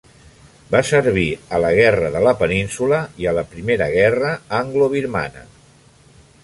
[0.75, 1.25] Va servir
[1.57, 5.45] a la Guerra de la Península i a la primera guerra anglo-birmana.